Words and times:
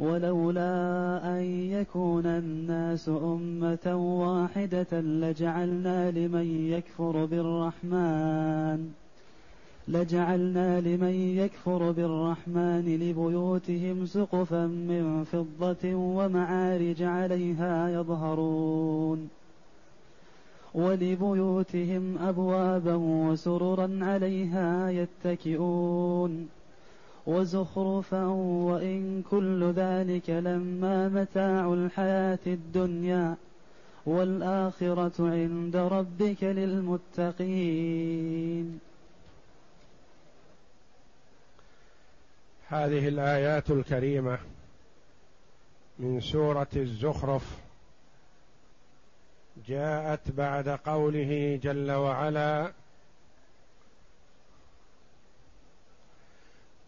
ولولا 0.00 1.20
أن 1.24 1.42
يكون 1.70 2.26
الناس 2.26 3.08
أمة 3.08 3.86
واحدة 4.20 5.00
لجعلنا 5.00 6.10
لمن 6.10 6.70
يكفر 6.72 7.24
بالرحمن 7.24 8.90
لجعلنا 9.88 10.80
لمن 10.80 11.14
يكفر 11.38 11.90
بالرحمن 11.90 12.98
لبيوتهم 13.00 14.06
سقفا 14.06 14.66
من 14.66 15.24
فضة 15.24 15.94
ومعارج 15.94 17.02
عليها 17.02 17.88
يظهرون 17.88 19.28
ولبيوتهم 20.74 22.18
أبوابا 22.18 22.94
وسررا 22.94 23.98
عليها 24.02 24.90
يتكئون. 24.90 26.48
وزخرفا 27.30 28.24
وإن 28.68 29.22
كل 29.30 29.72
ذلك 29.72 30.30
لما 30.30 31.08
متاع 31.08 31.72
الحياة 31.72 32.38
الدنيا 32.46 33.36
والآخرة 34.06 35.30
عند 35.30 35.76
ربك 35.76 36.44
للمتقين. 36.44 38.00
هذه 42.68 43.08
الآيات 43.08 43.70
الكريمة 43.70 44.38
من 45.98 46.20
سورة 46.20 46.68
الزخرف 46.76 47.58
جاءت 49.68 50.30
بعد 50.30 50.68
قوله 50.68 51.60
جل 51.62 51.90
وعلا 51.90 52.72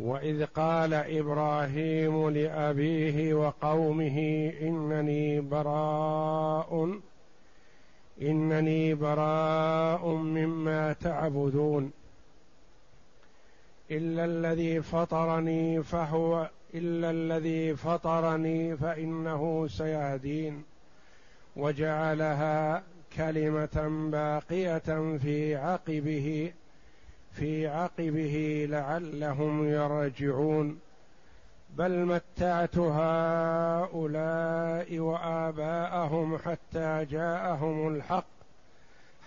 وإذ 0.03 0.45
قال 0.45 0.95
إبراهيم 0.95 2.29
لأبيه 2.29 3.35
وقومه 3.35 4.19
إنني 4.63 5.41
براء 5.41 6.99
إنني 8.23 8.95
براء 8.95 10.09
مما 10.09 10.93
تعبدون. 10.93 11.93
إلا 13.91 14.25
الذي 14.25 14.83
فطرني 14.83 15.83
فهو 15.83 16.51
إلا 16.75 17.11
الذي 17.11 17.77
فطرني 17.77 18.77
فإنه 18.77 19.69
سيهدين. 19.69 20.63
وجعلها 21.57 22.83
كلمة 23.17 24.09
باقية 24.13 25.19
في 25.19 25.57
عقبه 25.57 26.53
في 27.33 27.67
عقبه 27.67 28.67
لعلهم 28.71 29.69
يرجعون. 29.69 30.79
بل 31.77 32.05
متعت 32.05 32.79
هؤلاء 32.79 34.99
وآباءهم 34.99 36.39
حتى 36.39 37.07
جاءهم 37.11 37.89
الحق 37.89 38.25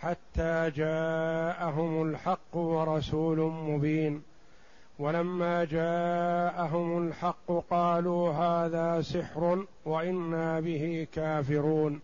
حتى 0.01 0.71
جاءهم 0.75 2.09
الحق 2.09 2.57
ورسول 2.57 3.39
مبين. 3.39 4.23
ولما 4.99 5.63
جاءهم 5.63 7.07
الحق 7.07 7.51
قالوا 7.69 8.31
هذا 8.31 9.01
سحر 9.01 9.65
وإنا 9.85 10.59
به 10.59 11.07
كافرون. 11.13 11.99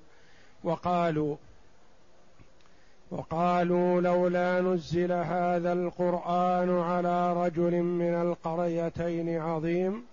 وقالوا 0.64 1.36
وقالوا 3.12 4.02
لولا 4.02 4.62
نزل 4.62 5.12
هذا 5.12 5.74
القرآن 5.74 6.80
على 6.80 7.34
رجل 7.34 7.82
من 7.82 8.14
القريتين 8.14 9.40
عظيم 9.40 10.04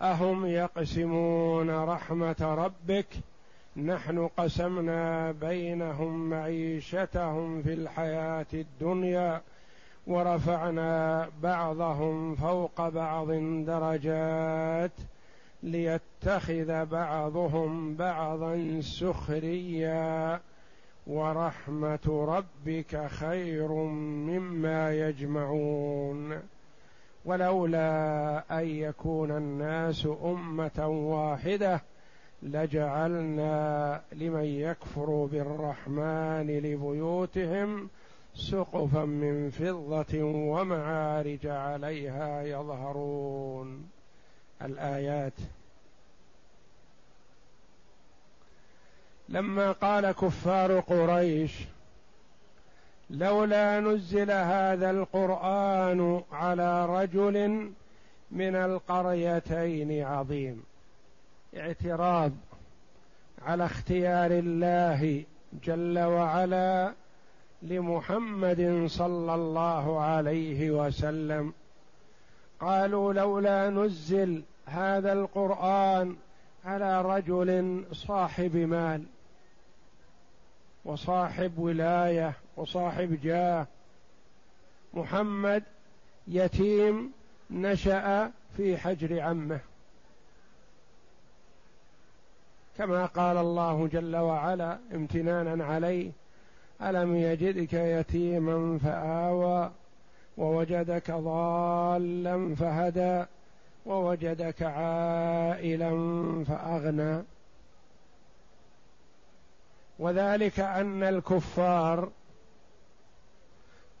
أهم 0.00 0.46
يقسمون 0.46 1.70
رحمة 1.70 2.36
ربك 2.40 3.06
نحن 3.76 4.28
قسمنا 4.36 5.32
بينهم 5.32 6.30
معيشتهم 6.30 7.62
في 7.62 7.74
الحياة 7.74 8.46
الدنيا 8.54 9.40
ورفعنا 10.06 11.28
بعضهم 11.42 12.34
فوق 12.34 12.88
بعض 12.88 13.30
درجات 13.66 14.92
ليتخذ 15.62 16.84
بعضهم 16.84 17.94
بعضا 17.94 18.80
سخريا. 18.80 20.40
ورحمة 21.06 22.24
ربك 22.28 23.06
خير 23.06 23.72
مما 23.72 24.94
يجمعون. 24.94 26.38
ولولا 27.24 28.44
أن 28.60 28.66
يكون 28.66 29.30
الناس 29.30 30.08
أمة 30.24 30.86
واحدة 30.88 31.82
لجعلنا 32.42 34.00
لمن 34.12 34.44
يكفر 34.44 35.28
بالرحمن 35.32 36.46
لبيوتهم 36.46 37.88
سقفا 38.34 39.04
من 39.04 39.50
فضة 39.50 40.22
ومعارج 40.22 41.46
عليها 41.46 42.42
يظهرون. 42.42 43.88
الآيات 44.62 45.32
لما 49.28 49.72
قال 49.72 50.12
كفار 50.12 50.80
قريش 50.80 51.52
لولا 53.10 53.80
نزل 53.80 54.30
هذا 54.30 54.90
القرآن 54.90 56.22
على 56.32 56.86
رجل 56.86 57.70
من 58.30 58.54
القريتين 58.54 60.04
عظيم. 60.04 60.62
اعتراض 61.56 62.32
على 63.42 63.64
اختيار 63.64 64.30
الله 64.30 65.24
جل 65.64 65.98
وعلا 65.98 66.92
لمحمد 67.62 68.84
صلى 68.86 69.34
الله 69.34 70.00
عليه 70.00 70.70
وسلم. 70.70 71.52
قالوا 72.60 73.12
لولا 73.12 73.70
نزل 73.70 74.42
هذا 74.66 75.12
القرآن 75.12 76.16
على 76.64 77.02
رجل 77.02 77.84
صاحب 77.92 78.56
مال. 78.56 79.02
وصاحب 80.84 81.58
ولاية 81.58 82.32
وصاحب 82.56 83.18
جاه. 83.22 83.66
محمد 84.94 85.62
يتيم 86.28 87.12
نشأ 87.50 88.30
في 88.56 88.76
حجر 88.76 89.20
عمه. 89.20 89.60
كما 92.78 93.06
قال 93.06 93.36
الله 93.36 93.88
جل 93.92 94.16
وعلا 94.16 94.78
امتنانا 94.94 95.64
عليه 95.64 96.10
ألم 96.82 97.16
يجدك 97.16 97.72
يتيما 97.72 98.78
فآوى 98.78 99.70
ووجدك 100.36 101.10
ضالا 101.10 102.54
فهدى 102.54 103.24
ووجدك 103.86 104.62
عائلا 104.62 105.90
فأغنى. 106.44 107.22
وذلك 110.02 110.60
أن 110.60 111.02
الكفار 111.02 112.10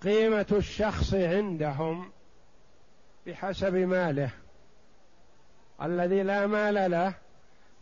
قيمة 0.02 0.46
الشخص 0.52 1.14
عندهم 1.14 2.10
بحسب 3.26 3.74
ماله. 3.74 4.30
الذي 5.82 6.22
لا 6.22 6.46
مال 6.46 6.90
له 6.90 7.14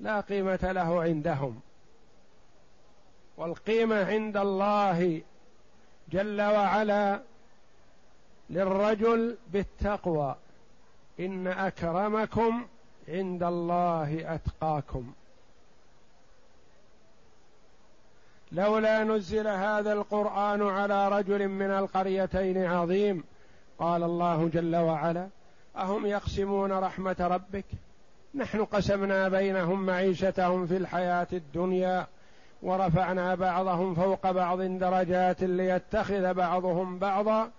لا 0.00 0.20
قيمة 0.20 0.58
له 0.62 1.02
عندهم. 1.02 1.61
والقيمة 3.37 4.05
عند 4.05 4.37
الله 4.37 5.23
جل 6.11 6.43
وعلا 6.43 7.20
للرجل 8.50 9.37
بالتقوى. 9.52 10.37
إن 11.20 11.46
أكرمكم 11.46 12.66
عند 13.08 13.43
الله 13.43 14.34
أتقاكم. 14.34 15.12
لولا 18.52 19.05
نزل 19.05 19.49
هذا 19.49 19.93
القرآن 19.93 20.62
على 20.62 21.08
رجل 21.08 21.49
من 21.49 21.70
القريتين 21.70 22.64
عظيم. 22.64 23.25
قال 23.79 24.02
الله 24.02 24.49
جل 24.49 24.76
وعلا 24.76 25.29
أهم 25.76 26.06
يقسمون 26.06 26.73
رحمة 26.73 27.17
ربك؟ 27.20 27.64
نحن 28.35 28.64
قسمنا 28.64 29.29
بينهم 29.29 29.87
معيشتهم 29.87 30.67
في 30.67 30.76
الحياة 30.76 31.26
الدنيا 31.32 32.06
ورفعنا 32.62 33.35
بعضهم 33.35 33.94
فوق 33.94 34.31
بعض 34.31 34.62
درجات 34.62 35.43
ليتخذ 35.43 36.35
بعضهم 36.35 36.99
بعضا 36.99 37.50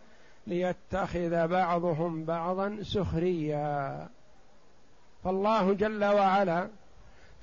ليتخذ 0.47 1.47
بعضهم 1.47 2.25
بعضا 2.25 2.77
سخريا. 2.81 4.07
فالله 5.23 5.73
جل 5.73 6.05
وعلا 6.05 6.67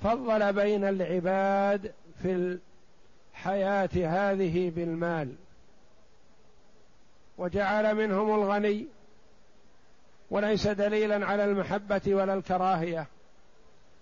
فضل 0.03 0.53
بين 0.53 0.83
العباد 0.83 1.91
في 2.21 2.57
الحياة 3.39 3.89
هذه 3.95 4.69
بالمال. 4.69 5.35
وجعل 7.37 7.95
منهم 7.95 8.35
الغني 8.35 8.87
وليس 10.31 10.67
دليلا 10.67 11.25
على 11.25 11.45
المحبة 11.45 12.01
ولا 12.07 12.33
الكراهية. 12.33 13.07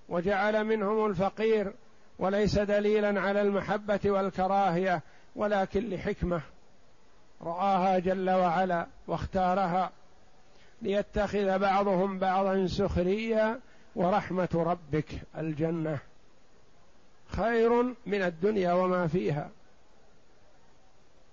وجعل 0.10 0.64
منهم 0.64 1.06
الفقير 1.06 1.74
وليس 2.20 2.60
دليلا 2.60 3.22
على 3.22 3.42
المحبة 3.42 4.00
والكراهية 4.06 5.02
ولكن 5.36 5.90
لحكمة. 5.90 6.42
رآها 7.42 8.00
جل 8.00 8.30
وعلا 8.30 8.88
واختارها 9.08 9.92
ليتخذ 10.82 11.60
بعضهم 11.60 12.20
بعضا 12.20 12.68
سخريا 12.68 13.60
ورحمة 13.96 14.50
ربك 14.54 15.10
الجنة. 15.38 16.00
خير 17.30 17.84
من 17.84 18.22
الدنيا 18.22 18.74
وما 18.74 19.08
فيها. 19.08 19.50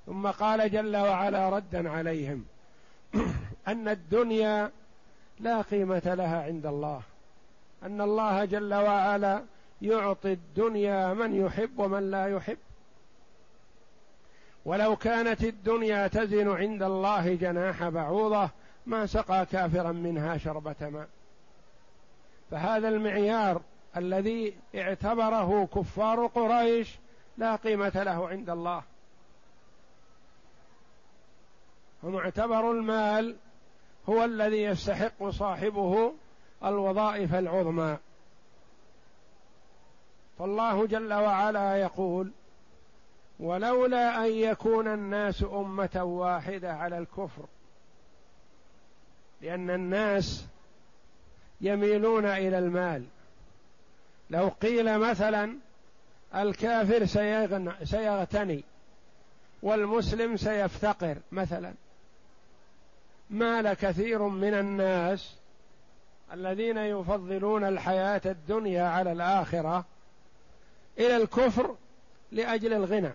ثم 0.07 0.27
قال 0.27 0.71
جل 0.71 0.97
وعلا 0.97 1.49
ردا 1.49 1.91
عليهم 1.91 2.45
أن 3.69 3.89
الدنيا 3.89 4.71
لا 5.41 5.63
قيمة 5.63 6.03
لها 6.05 6.43
عند 6.43 6.67
الله. 6.67 7.03
أن 7.83 8.01
الله 8.01 8.45
جل 8.45 8.75
وعلا 8.75 9.43
يعطي 9.83 10.33
الدنيا 10.33 11.15
من 11.15 11.47
يحب 11.47 11.79
ومن 11.79 12.11
لا 12.11 12.27
يحب. 12.27 12.59
ولو 14.65 14.97
كانت 14.97 15.45
الدنيا 15.45 16.09
تزن 16.09 16.49
عند 16.49 16.83
الله 16.83 17.35
جناح 17.35 17.89
بعوضة 17.89 18.51
ما 18.87 19.07
سقى 19.07 19.47
كافرا 19.47 19.93
منها 19.93 20.39
شربة 20.39 20.75
ماء. 20.81 21.09
فهذا 22.51 22.89
المعيار 22.89 23.61
الذي 23.97 24.55
اعتبره 24.75 25.67
كفار 25.67 26.27
قريش 26.27 26.99
لا 27.39 27.57
قيمة 27.57 28.03
له 28.03 28.29
عند 28.29 28.51
الله. 28.51 28.83
هم 32.03 32.17
اعتبروا 32.17 32.75
المال 32.75 33.37
هو 34.09 34.25
الذي 34.25 34.63
يستحق 34.63 35.29
صاحبه 35.29 36.13
الوظائف 36.65 37.35
العظمى. 37.35 37.99
فالله 40.39 40.87
جل 40.87 41.13
وعلا 41.13 41.77
يقول 41.77 42.33
ولولا 43.41 44.27
أن 44.27 44.33
يكون 44.33 44.89
الناس 44.89 45.43
أمة 45.43 46.03
واحدة 46.05 46.73
على 46.73 46.99
الكفر 46.99 47.47
لأن 49.41 49.71
الناس 49.71 50.47
يميلون 51.61 52.25
إلى 52.25 52.59
المال 52.59 53.05
لو 54.31 54.49
قيل 54.49 54.99
مثلا 54.99 55.57
الكافر 56.35 57.07
سيغتني 57.85 58.65
والمسلم 59.63 60.37
سيفتقر 60.37 61.17
مثلا. 61.33 61.75
مال 63.31 63.75
كثير 63.75 64.23
من 64.23 64.55
الناس 64.55 65.35
الذين 66.33 66.79
يفضلون 66.79 67.65
الحياة 67.65 68.21
الدنيا 68.25 68.85
على 68.89 69.13
الآخرة 69.13 69.85
إلى 70.99 71.17
الكفر 71.17 71.77
لأجل 72.33 72.73
الغنى. 72.73 73.13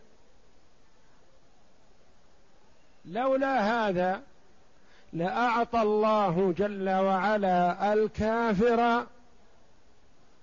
لولا 3.05 3.59
هذا 3.59 4.21
لأعطى 5.13 5.81
الله 5.81 6.53
جل 6.57 6.89
وعلا 6.89 7.93
الكافر 7.93 9.05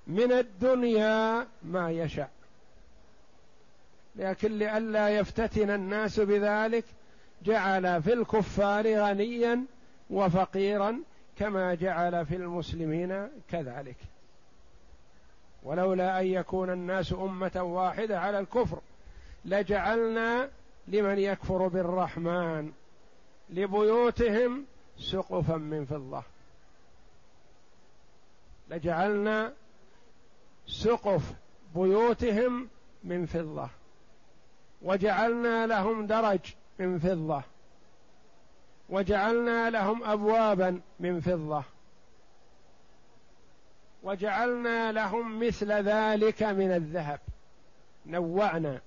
من 0.07 0.33
الدنيا 0.33 1.47
ما 1.63 1.91
يشاء 1.91 2.31
لكن 4.17 4.59
لئلا 4.59 5.09
يفتتن 5.09 5.71
الناس 5.71 6.21
بذلك 6.21 6.85
جعل 7.43 8.03
في 8.03 8.13
الكفار 8.13 8.95
غنيا 8.95 9.65
وفقيرا 10.11 11.01
كما 11.39 11.75
جعل 11.75 12.27
في 12.27 12.37
المسلمين 12.37 13.29
كذلك. 13.51 13.97
ولولا 15.63 16.21
أن 16.21 16.27
يكون 16.27 16.71
الناس 16.71 17.13
أمة 17.13 17.63
واحدة 17.63 18.21
على 18.21 18.39
الكفر 18.39 18.81
لجعلنا 19.45 20.49
لمن 20.89 21.19
يكفر 21.19 21.69
بالرحمن 21.69 22.73
لبيوتهم 23.51 24.65
سقفا 24.99 25.57
من 25.57 25.85
فضة. 25.85 26.23
لجعلنا 28.71 29.53
سقف 30.67 31.35
بيوتهم 31.75 32.69
من 33.05 33.27
فضة. 33.27 33.69
وجعلنا 34.83 35.67
لهم 35.67 36.07
درج 36.07 36.41
من 36.79 36.99
فضة. 36.99 37.43
وجعلنا 38.89 39.71
لهم 39.71 40.05
ابوابا 40.05 40.81
من 41.01 41.21
فضة. 41.21 41.63
وجعلنا 44.03 44.93
لهم 44.93 45.47
مثل 45.47 45.73
ذلك 45.73 46.43
من 46.43 46.73
الذهب. 46.73 47.21
نوعنا. 48.07 48.81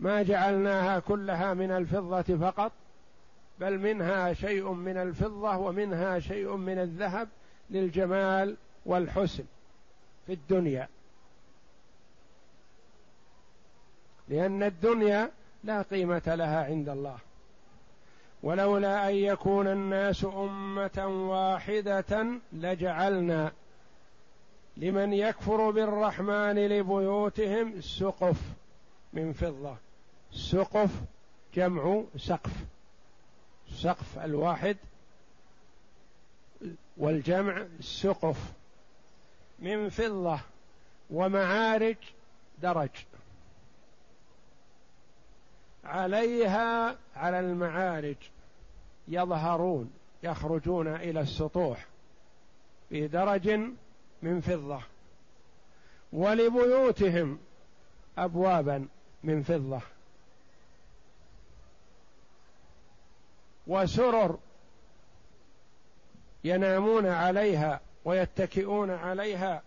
ما 0.00 0.22
جعلناها 0.22 0.98
كلها 0.98 1.54
من 1.54 1.70
الفضة 1.70 2.36
فقط 2.36 2.72
بل 3.60 3.78
منها 3.78 4.32
شيء 4.32 4.72
من 4.72 4.96
الفضة 4.96 5.56
ومنها 5.56 6.18
شيء 6.18 6.56
من 6.56 6.78
الذهب 6.78 7.28
للجمال 7.70 8.56
والحسن. 8.86 9.44
في 10.26 10.32
الدنيا. 10.32 10.88
لأن 14.28 14.62
الدنيا 14.62 15.30
لا 15.64 15.82
قيمة 15.82 16.22
لها 16.26 16.64
عند 16.64 16.88
الله. 16.88 17.18
ولولا 18.42 19.08
أن 19.08 19.14
يكون 19.14 19.66
الناس 19.66 20.24
أمة 20.24 21.06
واحدة 21.06 22.26
لجعلنا 22.52 23.52
لمن 24.76 25.12
يكفر 25.12 25.70
بالرحمن 25.70 26.66
لبيوتهم 26.66 27.80
سقف 27.80 28.40
من 29.12 29.32
فضة. 29.32 29.76
سقف 30.32 30.90
جمع 31.54 32.02
سقف. 32.16 32.52
سقف 33.74 34.18
الواحد 34.18 34.76
والجمع 36.96 37.66
سقف. 37.80 38.52
من 39.58 39.88
فضة 39.88 40.40
ومعارج 41.10 41.96
درج. 42.62 42.90
عليها 45.84 46.96
على 47.16 47.40
المعارج 47.40 48.16
يظهرون 49.08 49.92
يخرجون 50.22 50.88
إلى 50.88 51.20
السطوح 51.20 51.86
في 52.88 53.08
درج 53.08 53.48
من 54.22 54.40
فضة. 54.40 54.80
ولبيوتهم 56.12 57.38
ابوابا 58.18 58.88
من 59.24 59.42
فضة. 59.42 59.80
وسرر 63.66 64.38
ينامون 66.44 67.06
عليها 67.06 67.80
ويتكئون 68.06 68.90
عليها 68.90 69.62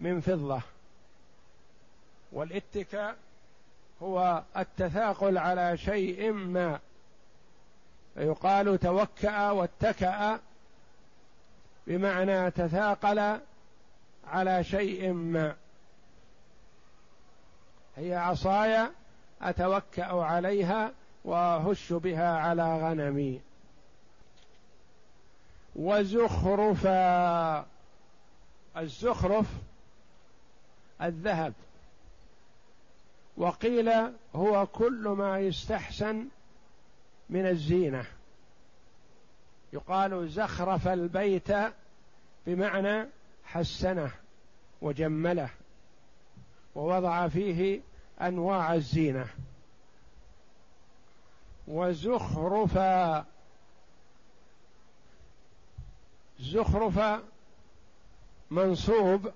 من 0.00 0.20
فضة. 0.20 0.62
والاتكاء 2.32 3.16
هو 4.02 4.42
التثاقل 4.56 5.38
على 5.38 5.76
شيء 5.76 6.32
ما. 6.32 6.78
فيقال 8.14 8.78
توكأ 8.78 9.50
واتكأ 9.50 10.40
بمعنى 11.86 12.50
تثاقل 12.50 13.40
على 14.26 14.64
شيء 14.64 15.12
ما. 15.12 15.56
هي 17.96 18.14
عصاي 18.14 18.88
أتوكأ 19.42 20.12
عليها 20.12 20.92
وأهش 21.24 21.92
بها 21.92 22.38
على 22.38 22.78
غنمي. 22.78 23.40
وزخرفا. 25.76 27.69
الزخرف 28.76 29.46
الذهب. 31.02 31.52
وقيل 33.36 33.90
هو 34.34 34.66
كل 34.66 35.08
ما 35.08 35.38
يستحسن 35.40 36.28
من 37.30 37.46
الزينة. 37.46 38.04
يقال 39.72 40.28
زخرف 40.30 40.88
البيت 40.88 41.48
بمعنى 42.46 43.06
حسنه 43.44 44.10
وجمله 44.82 45.50
ووضع 46.74 47.28
فيه 47.28 47.80
أنواع 48.20 48.74
الزينة. 48.74 49.26
وزخرفا 51.68 53.26
زخرفا 56.40 57.22
منصوب 58.50 59.32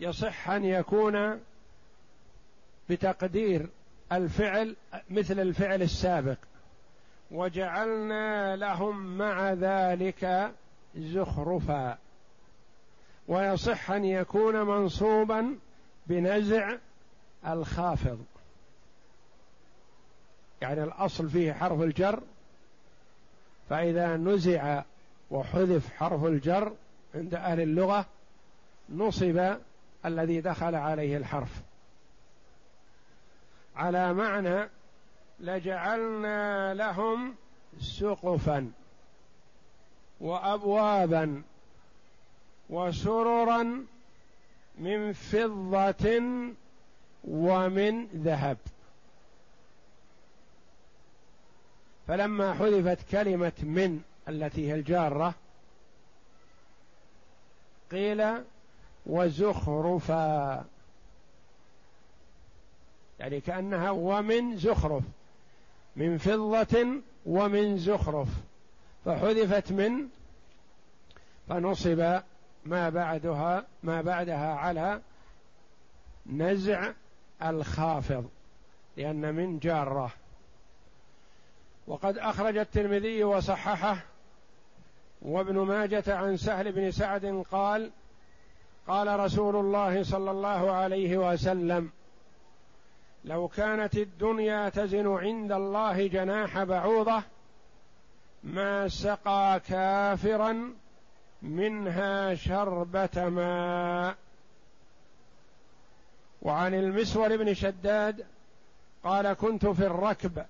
يصح 0.00 0.50
أن 0.50 0.64
يكون 0.64 1.40
بتقدير 2.90 3.68
الفعل 4.12 4.76
مثل 5.10 5.40
الفعل 5.40 5.82
السابق. 5.82 6.36
وجعلنا 7.30 8.56
لهم 8.56 9.18
مع 9.18 9.52
ذلك 9.52 10.52
زخرفا. 10.96 11.98
ويصح 13.28 13.90
أن 13.90 14.04
يكون 14.04 14.56
منصوبا 14.62 15.58
بنزع 16.06 16.76
الخافض. 17.46 18.24
يعني 20.62 20.84
الأصل 20.84 21.30
فيه 21.30 21.52
حرف 21.52 21.80
الجر. 21.80 22.22
فإذا 23.70 24.16
نزع 24.16 24.82
وحذف 25.30 25.92
حرف 25.92 26.24
الجر 26.24 26.72
عند 27.14 27.34
أهل 27.34 27.60
اللغة 27.60 28.06
نصب 28.88 29.56
الذي 30.04 30.40
دخل 30.40 30.74
عليه 30.74 31.16
الحرف. 31.16 31.60
على 33.76 34.12
معنى 34.14 34.68
لجعلنا 35.40 36.74
لهم 36.74 37.34
سقفا 37.80 38.72
وابوابا 40.20 41.42
وسررا 42.70 43.86
من 44.78 45.12
فضة 45.12 46.22
ومن 47.24 48.06
ذهب. 48.06 48.56
فلما 52.08 52.54
حذفت 52.54 53.10
كلمة 53.10 53.52
من 53.62 54.02
التي 54.28 54.68
هي 54.68 54.74
الجارة 54.74 55.34
قيل 57.90 58.44
وزخرفا. 59.06 60.64
يعني 63.18 63.40
كأنها 63.40 63.90
ومن 63.90 64.56
زخرف 64.56 65.04
من 65.96 66.18
فضة 66.18 66.86
ومن 67.26 67.78
زخرف. 67.78 68.28
فحذفت 69.04 69.72
من 69.72 70.08
فنصب 71.48 72.20
ما 72.64 72.88
بعدها 72.88 73.66
ما 73.82 74.02
بعدها 74.02 74.54
على 74.54 75.00
نزع 76.26 76.92
الخافض 77.42 78.28
لأن 78.96 79.34
من 79.34 79.58
جارة. 79.58 80.12
وقد 81.86 82.18
أخرج 82.18 82.56
الترمذي 82.56 83.24
وصححه 83.24 84.09
وابن 85.22 85.58
ماجة 85.58 86.04
عن 86.08 86.36
سهل 86.36 86.72
بن 86.72 86.90
سعد 86.90 87.44
قال 87.50 87.90
قال 88.88 89.20
رسول 89.20 89.56
الله 89.56 90.02
صلى 90.02 90.30
الله 90.30 90.70
عليه 90.70 91.32
وسلم 91.32 91.90
لو 93.24 93.48
كانت 93.48 93.94
الدنيا 93.96 94.68
تزن 94.68 95.16
عند 95.16 95.52
الله 95.52 96.06
جناح 96.06 96.62
بعوضة 96.62 97.22
ما 98.44 98.88
سقى 98.88 99.60
كافرا 99.68 100.74
منها 101.42 102.34
شربة 102.34 103.28
ماء. 103.28 104.16
وعن 106.42 106.74
المسور 106.74 107.36
بن 107.36 107.54
شداد 107.54 108.26
قال 109.04 109.32
كنت 109.32 109.66
في 109.66 109.86
الركب 109.86 110.44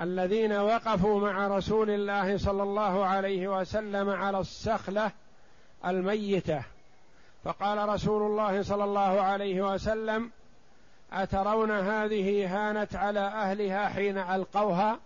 الذين 0.00 0.52
وقفوا 0.52 1.20
مع 1.20 1.48
رسول 1.48 1.90
الله 1.90 2.38
صلى 2.38 2.62
الله 2.62 3.04
عليه 3.04 3.48
وسلم 3.48 4.10
على 4.10 4.38
السخلة 4.40 5.12
الميتة. 5.86 6.62
فقال 7.44 7.88
رسول 7.88 8.22
الله 8.22 8.62
صلى 8.62 8.84
الله 8.84 9.20
عليه 9.20 9.72
وسلم 9.72 10.30
أترون 11.12 11.70
هذه 11.70 12.46
هانت 12.46 12.96
على 12.96 13.20
أهلها 13.20 13.88
حين 13.88 14.18
ألقوها؟ 14.18 14.98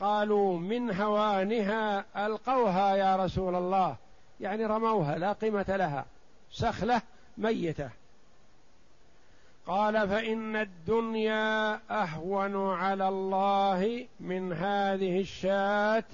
قالوا 0.00 0.58
من 0.58 0.94
هوانها 0.94 2.04
ألقوها 2.26 2.96
يا 2.96 3.16
رسول 3.16 3.54
الله؟ 3.54 3.96
يعني 4.40 4.66
رموها 4.66 5.18
لا 5.18 5.32
قيمة 5.32 5.64
لها. 5.68 6.06
سخلة 6.52 7.02
ميتة. 7.38 7.90
قال 9.70 10.08
فإن 10.08 10.56
الدنيا 10.56 11.80
أهون 11.90 12.74
على 12.74 13.08
الله 13.08 14.06
من 14.20 14.52
هذه 14.52 15.20
الشاة 15.20 16.04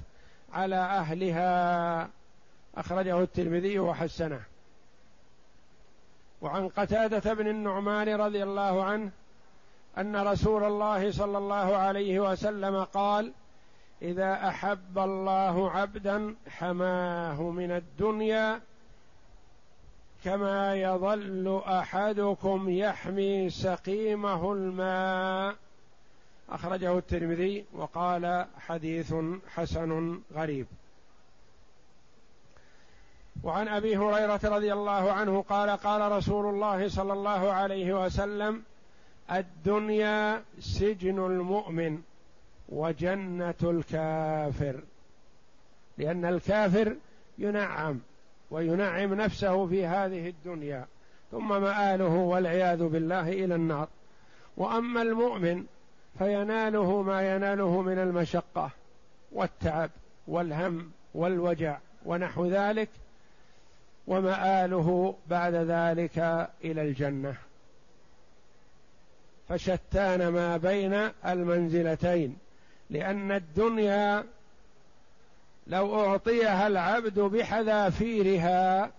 على 0.52 0.76
أهلها. 0.76 2.10
أخرجه 2.76 3.20
الترمذي 3.22 3.78
وحسنه. 3.78 4.40
وعن 6.42 6.68
قتادة 6.68 7.34
بن 7.34 7.48
النعمان 7.48 8.08
رضي 8.08 8.42
الله 8.42 8.84
عنه 8.84 9.10
أن 9.98 10.16
رسول 10.16 10.64
الله 10.64 11.10
صلى 11.10 11.38
الله 11.38 11.76
عليه 11.76 12.20
وسلم 12.20 12.84
قال 12.84 13.32
إذا 14.02 14.48
أحب 14.48 14.98
الله 14.98 15.70
عبدا 15.70 16.34
حماه 16.48 17.42
من 17.42 17.70
الدنيا 17.70 18.60
كما 20.25 20.76
يظل 20.76 21.62
أحدكم 21.66 22.68
يحمي 22.68 23.50
سقيمه 23.50 24.52
الماء. 24.52 25.56
أخرجه 26.50 26.99
الترمذي 26.99 27.64
وقال 27.73 28.46
حديث 28.58 29.14
حسن 29.54 30.20
غريب. 30.35 30.66
وعن 33.42 33.68
أبي 33.68 33.96
هريرة 33.96 34.40
رضي 34.44 34.73
الله 34.73 35.12
عنه 35.12 35.42
قال 35.49 35.70
قال 35.70 36.12
رسول 36.12 36.54
الله 36.54 36.88
صلى 36.88 37.12
الله 37.12 37.52
عليه 37.52 38.04
وسلم 38.04 38.62
الدنيا 39.32 40.42
سجن 40.61 41.26
المؤمن 41.26 42.02
وجنة 42.68 43.54
الكافر. 43.62 44.80
لأن 45.99 46.25
الكافر 46.25 46.96
ينعم. 47.38 48.00
وينعم 48.50 49.15
نفسه 49.15 49.67
في 49.67 49.87
هذه 49.87 50.29
الدنيا 50.29 50.87
ثم 51.31 51.62
مآله 51.62 52.15
والعياذ 52.15 52.85
بالله 52.85 53.29
إلى 53.29 53.55
النار. 53.55 53.88
وأما 54.57 55.03
المؤمن 55.03 55.65
فيناله 56.19 57.03
ما 57.03 57.35
يناله 57.35 57.83
من 57.83 57.99
المشقة 57.99 58.71
والتعب 59.33 59.91
والهم 60.29 60.91
والوجع 61.15 61.79
ونحو 62.05 62.47
ذلك 62.47 62.88
ومآله 64.07 65.15
بعد 65.26 65.55
ذلك 65.55 66.49
إلى 66.65 66.83
الجنة. 66.83 67.35
فشتان 69.49 70.29
ما 70.29 70.57
بين 70.57 71.11
المنزلتين 71.26 72.37
لأن 72.91 73.33
الدنيا 73.33 74.25
لو 75.66 76.00
أعطيها 76.04 76.66
العبد 76.66 77.20
بحذافيرها 77.20 78.90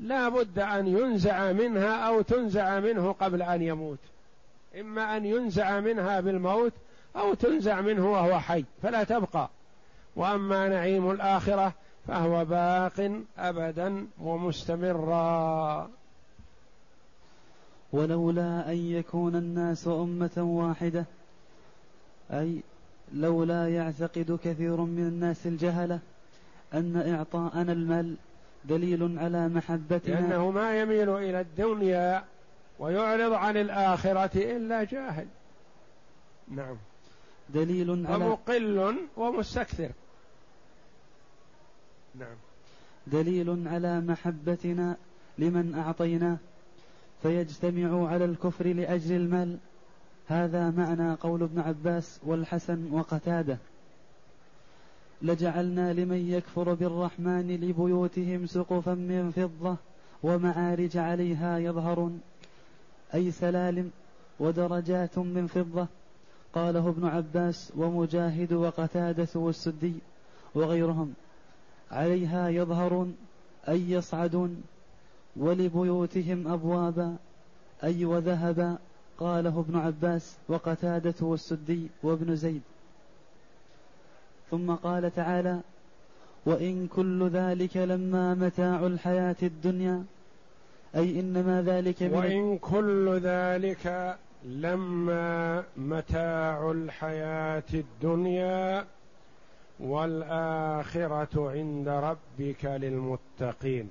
لا 0.00 0.28
بد 0.28 0.58
أن 0.58 0.86
ينزع 0.86 1.52
منها 1.52 2.08
أو 2.08 2.22
تنزع 2.22 2.80
منه 2.80 3.12
قبل 3.12 3.42
أن 3.42 3.62
يموت. 3.62 3.98
إما 4.80 5.16
أن 5.16 5.24
ينزع 5.24 5.80
منها 5.80 6.20
بالموت 6.20 6.72
أو 7.16 7.34
تنزع 7.34 7.80
منه 7.80 8.12
وهو 8.12 8.38
حي 8.40 8.64
فلا 8.82 9.04
تبقى. 9.04 9.48
وأما 10.16 10.68
نعيم 10.68 11.10
الآخرة 11.10 11.72
فهو 12.08 12.44
باق 12.44 13.20
أبدا 13.38 14.06
ومستمرا. 14.20 15.90
ولولا 17.92 18.72
أن 18.72 18.76
يكون 18.76 19.36
الناس 19.36 19.88
أمة 19.88 20.30
واحدة 20.36 21.04
أي 22.30 22.60
لولا 23.12 23.68
يعتقد 23.68 24.38
كثير 24.44 24.80
من 24.80 25.06
الناس 25.08 25.46
الجهلة 25.46 25.98
أن 26.74 27.14
إعطاءنا 27.14 27.72
المال 27.72 28.16
دليل 28.64 29.18
على 29.18 29.48
محبتنا. 29.48 30.14
لأنه 30.14 30.50
ما 30.50 30.80
يميل 30.80 31.10
إلى 31.10 31.40
الدنيا 31.40 32.24
ويعرض 32.78 33.32
عن 33.32 33.56
الآخرة 33.56 34.56
إلا 34.56 34.84
جاهل. 34.84 35.26
نعم. 36.48 36.76
دليل 37.48 38.06
على 38.06 38.24
ومقل 38.24 38.96
ومستكثر. 39.16 39.90
نعم. 42.14 42.36
دليل 43.06 43.68
على 43.68 44.00
محبتنا 44.00 44.96
لمن 45.38 45.74
أعطيناه 45.74 46.36
فيجتمع 47.22 48.08
على 48.08 48.24
الكفر 48.24 48.66
لأجل 48.66 49.16
المال. 49.16 49.58
هذا 50.28 50.70
معنى 50.70 51.14
قول 51.14 51.42
ابن 51.42 51.60
عباس 51.60 52.20
والحسن 52.26 52.92
وقتاده. 52.92 53.58
لجعلنا 55.22 55.92
لمن 55.92 56.30
يكفر 56.30 56.74
بالرحمن 56.74 57.56
لبيوتهم 57.56 58.46
سقفا 58.46 58.94
من 58.94 59.30
فضة 59.30 59.76
ومعارج 60.22 60.96
عليها 60.96 61.58
يظهرون. 61.58 62.20
أي 63.14 63.30
سلالم 63.30 63.90
ودرجات 64.40 65.18
من 65.18 65.46
فضة. 65.46 65.86
قاله 66.54 66.88
ابن 66.88 67.06
عباس 67.06 67.72
ومجاهد 67.76 68.52
وقتادة 68.52 69.28
والسدي 69.34 69.94
وغيرهم. 70.54 71.14
عليها 71.90 72.48
يظهرون 72.48 73.16
أي 73.68 73.90
يصعدون. 73.90 74.62
ولبيوتهم 75.36 76.48
أبوابا. 76.48 77.16
أي 77.84 78.04
وذهبا. 78.04 78.78
قاله 79.18 79.64
ابن 79.68 79.76
عباس 79.78 80.36
وقتادة 80.48 81.14
والسدي 81.20 81.86
وابن 82.02 82.36
زيد. 82.36 82.62
ثم 84.50 84.74
قال 84.74 85.14
تعالى 85.14 85.60
وإن 86.46 86.86
كل 86.86 87.28
ذلك 87.28 87.76
لما 87.76 88.34
متاع 88.34 88.86
الحياة 88.86 89.36
الدنيا 89.42 90.04
أي 90.96 91.20
إنما 91.20 91.62
ذلك 91.62 91.96
وإن 92.00 92.58
كل 92.58 93.20
ذلك 93.22 94.16
لما 94.44 95.64
متاع 95.76 96.70
الحياة 96.70 97.70
الدنيا 97.74 98.86
والآخرة 99.80 101.50
عند 101.50 101.88
ربك 101.88 102.64
للمتقين. 102.64 103.90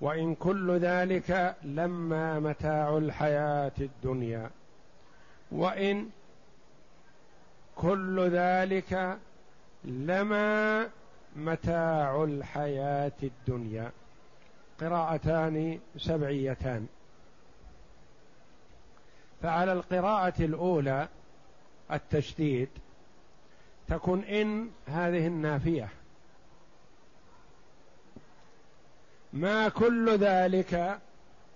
وإن 0.00 0.34
كل 0.34 0.78
ذلك 0.78 1.56
لما 1.62 2.40
متاع 2.40 2.96
الحياة 2.98 3.72
الدنيا. 3.80 4.50
وإن 5.52 6.10
كل 7.76 8.28
ذلك 8.30 9.18
لما 9.84 10.88
متاع 11.36 12.24
الحياة 12.24 13.12
الدنيا. 13.22 13.90
قراءتان 14.80 15.80
سبعيتان. 15.96 16.86
فعلى 19.42 19.72
القراءة 19.72 20.42
الأولى 20.42 21.08
التشديد 21.92 22.68
تكون 23.88 24.24
إن 24.24 24.68
هذه 24.86 25.26
النافية. 25.26 25.88
ما 29.32 29.68
كل 29.68 30.16
ذلك 30.16 30.98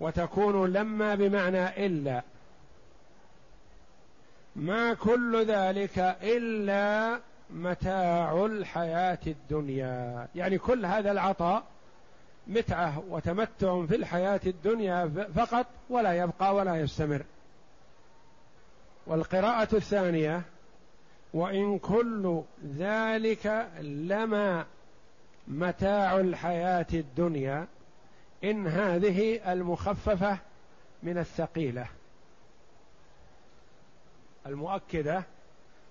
وتكون 0.01 0.73
لما 0.73 1.15
بمعنى 1.15 1.87
إلا. 1.87 2.23
ما 4.57 4.95
كل 4.95 5.45
ذلك 5.47 5.99
إلا 6.23 7.19
متاع 7.51 8.47
الحياة 8.47 9.19
الدنيا. 9.27 10.29
يعني 10.35 10.59
كل 10.59 10.87
هذا 10.87 11.13
العطاء 11.13 11.63
متعة 12.47 13.03
وتمتع 13.09 13.87
في 13.87 13.97
الحياة 13.97 14.41
الدنيا 14.47 15.29
فقط 15.37 15.67
ولا 15.91 16.13
يبقى 16.13 16.55
ولا 16.55 16.77
يستمر. 16.77 17.23
والقراءة 19.07 19.77
الثانية 19.77 20.43
وإن 21.35 21.79
كل 21.79 22.43
ذلك 22.77 23.69
لما 23.81 24.65
متاع 25.49 26.21
الحياة 26.21 26.87
الدنيا 26.93 27.67
إن 28.45 28.67
هذه 28.67 29.53
المخففة 29.53 30.39
من 31.03 31.19
الثقيلة. 31.19 31.87
المؤكدة 34.47 35.23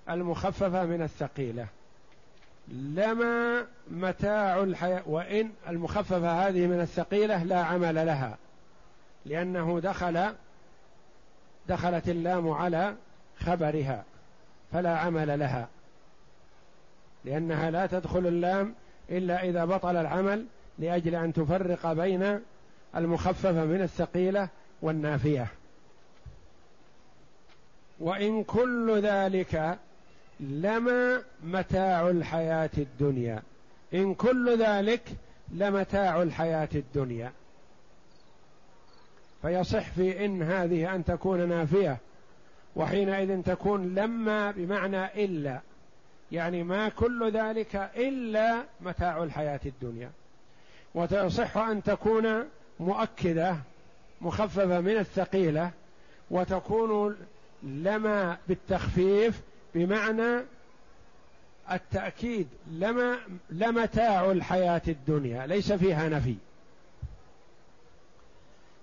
المخففة 0.09 0.85
من 0.85 1.01
الثقيلة. 1.01 1.67
لما 2.67 3.65
متاع 3.91 4.63
الحياة 4.63 5.03
وإن 5.05 5.51
المخففة 5.67 6.47
هذه 6.47 6.67
من 6.67 6.81
الثقيلة 6.81 7.43
لا 7.43 7.63
عمل 7.63 7.95
لها 7.95 8.37
لأنه 9.25 9.79
دخل 9.79 10.33
دخلت 11.67 12.09
اللام 12.09 12.49
على 12.49 12.95
خبرها 13.39 14.03
فلا 14.73 14.97
عمل 14.97 15.39
لها 15.39 15.67
لأنها 17.25 17.71
لا 17.71 17.85
تدخل 17.85 18.27
اللام 18.27 18.75
إلا 19.09 19.43
إذا 19.43 19.65
بطل 19.65 19.95
العمل 19.95 20.45
لأجل 20.79 21.15
أن 21.15 21.33
تفرق 21.33 21.93
بين 21.93 22.39
المخففة 22.95 23.65
من 23.65 23.81
الثقيلة 23.81 24.49
والنافية. 24.81 25.47
وإن 27.99 28.43
كل 28.43 29.01
ذلك 29.01 29.77
لما 30.39 31.21
متاع 31.43 32.09
الحياة 32.09 32.69
الدنيا. 32.77 33.41
إن 33.93 34.13
كل 34.13 34.57
ذلك 34.63 35.01
لمتاع 35.51 36.21
الحياة 36.21 36.69
الدنيا. 36.75 37.31
فيصح 39.41 39.89
في 39.91 40.25
إن 40.25 40.43
هذه 40.43 40.95
أن 40.95 41.05
تكون 41.05 41.49
نافية 41.49 41.97
وحينئذ 42.75 43.41
تكون 43.41 43.95
لما 43.95 44.51
بمعنى 44.51 45.25
إلا. 45.25 45.61
يعني 46.31 46.63
ما 46.63 46.89
كل 46.89 47.31
ذلك 47.31 47.75
إلا 47.95 48.63
متاع 48.81 49.23
الحياة 49.23 49.59
الدنيا. 49.65 50.11
وتصح 50.95 51.57
أن 51.57 51.83
تكون 51.83 52.45
مؤكدة 52.79 53.57
مخففة 54.21 54.81
من 54.81 54.97
الثقيلة 54.97 55.71
وتكون 56.31 57.17
لما 57.63 58.37
بالتخفيف 58.47 59.41
بمعنى 59.75 60.43
التأكيد 61.71 62.47
لما 62.71 63.17
لمتاع 63.49 64.31
الحياة 64.31 64.81
الدنيا 64.87 65.47
ليس 65.47 65.71
فيها 65.71 66.09
نفي. 66.09 66.35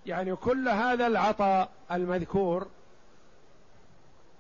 يعني 0.07 0.37
كل 0.37 0.69
هذا 0.69 1.07
العطاء 1.07 1.71
المذكور 1.93 2.67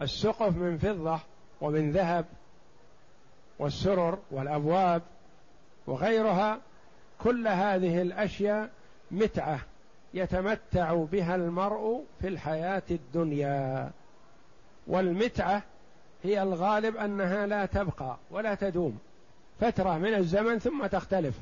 السقف 0.03 0.57
من 0.57 0.79
فضة 0.79 1.21
ومن 1.61 1.93
ذهب 1.93 2.25
والسرر 3.59 4.19
والأبواب 4.31 5.03
وغيرها 5.87 6.59
كل 7.19 7.49
هذه 7.49 8.03
الأشياء 8.03 8.71
متعة 9.11 9.61
يتمتع 10.15 10.95
بها 10.95 11.35
المرء 11.35 12.05
في 12.21 12.29
الحياة 12.29 12.83
الدنيا. 12.91 13.91
والمتعة 14.87 15.63
هي 16.23 16.43
الغالب 16.43 16.97
أنها 16.97 17.47
لا 17.47 17.67
تبقى 17.67 18.17
ولا 18.31 18.55
تدوم 18.55 18.99
فترة 19.61 19.99
من 19.99 20.15
الزمن 20.15 20.59
ثم 20.59 20.87
تختلف. 20.87 21.35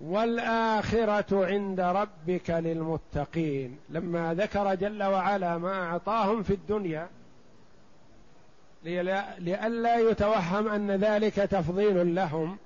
والآخرة 0.00 1.46
عند 1.46 1.80
ربك 1.80 2.50
للمتقين. 2.50 3.78
لما 3.88 4.34
ذكر 4.34 4.74
جل 4.74 5.02
وعلا 5.02 5.58
ما 5.58 5.82
أعطاهم 5.82 6.42
في 6.42 6.54
الدنيا 6.54 7.08
لئلا 8.84 9.96
يتوهم 9.96 10.68
أن 10.68 10.90
ذلك 10.90 11.34
تفضيل 11.34 12.14
لهم. 12.14 12.56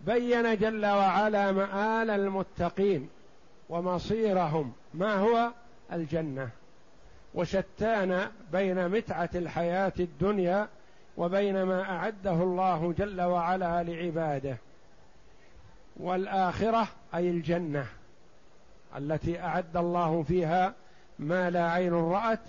بين 0.00 0.56
جل 0.56 0.86
وعلا 0.86 1.52
مآل 1.52 2.10
المتقين 2.10 3.08
ومصيرهم 3.68 4.72
ما 4.94 5.14
هو؟ 5.14 5.50
الجنة. 5.92 6.48
وشتان 7.34 8.28
بين 8.52 8.88
متعة 8.88 9.30
الحياة 9.34 9.92
الدنيا 10.00 10.68
وبين 11.16 11.62
ما 11.62 11.82
أعده 11.82 12.32
الله 12.32 12.94
جل 12.98 13.20
وعلا 13.20 13.82
لعباده. 13.82 14.56
والآخرة 15.96 16.88
أي 17.14 17.30
الجنة 17.30 17.86
التي 18.96 19.40
أعد 19.40 19.76
الله 19.76 20.22
فيها 20.22 20.74
ما 21.18 21.50
لا 21.50 21.70
عين 21.70 21.92
رأت 21.92 22.40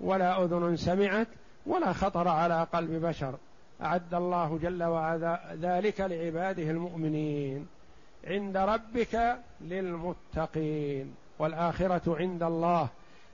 ولا 0.00 0.44
أذن 0.44 0.76
سمعت 0.76 1.26
ولا 1.66 1.92
خطر 1.92 2.28
على 2.28 2.66
قلب 2.72 3.06
بشر. 3.06 3.34
أعد 3.82 4.14
الله 4.14 4.58
جل 4.62 4.82
وعلا 4.82 5.40
ذلك 5.60 6.00
لعباده 6.00 6.70
المؤمنين. 6.70 7.66
عند 8.24 8.56
ربك 8.56 9.38
للمتقين. 9.60 11.14
والآخرة 11.38 12.16
عند 12.16 12.42
الله 12.42 12.88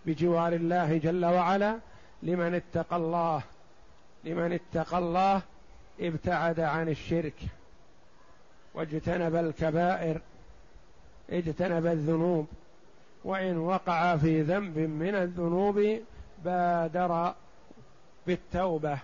بجوار 0.06 0.52
الله 0.52 0.98
جل 0.98 1.24
وعلا 1.24 1.78
لمن 2.22 2.54
اتقى 2.54 2.96
الله. 2.96 3.42
لمن 4.24 4.52
اتقى 4.52 4.98
الله 4.98 5.42
ابتعد 6.00 6.60
عن 6.60 6.88
الشرك. 6.88 7.36
واجتنب 8.74 9.36
الكبائر. 9.36 10.20
اجتنب 11.30 11.86
الذنوب. 11.86 12.46
وإن 13.24 13.58
وقع 13.58 14.16
في 14.16 14.42
ذنب 14.42 14.78
من 14.78 15.14
الذنوب 15.14 16.00
بادر 16.44 17.34
بالتوبة 18.26 18.98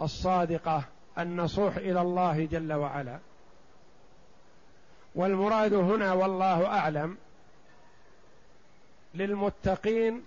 الصادقة 0.00 0.84
النصوح 1.18 1.76
إلى 1.76 2.00
الله 2.00 2.44
جل 2.44 2.72
وعلا. 2.72 3.18
والمراد 5.14 5.74
هنا 5.74 6.12
والله 6.12 6.66
أعلم 6.66 7.16
للمتقين 9.14 10.24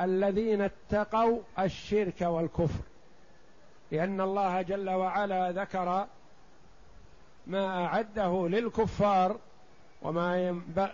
الذين 0.00 0.60
اتقوا 0.60 1.40
الشرك 1.58 2.20
والكفر 2.20 2.80
لأن 3.90 4.20
الله 4.20 4.62
جل 4.62 4.90
وعلا 4.90 5.52
ذكر 5.52 6.06
ما 7.46 7.84
أعده 7.86 8.48
للكفار 8.48 9.38
وما 10.02 10.48
ينبغي 10.48 10.92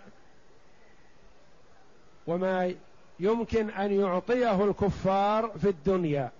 وما 2.27 2.75
يمكن 3.19 3.69
أن 3.69 3.91
يعطيه 3.91 4.63
الكفار 4.63 5.51
في 5.61 5.69
الدنيا. 5.69 6.31